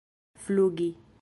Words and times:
flugi 0.39 0.89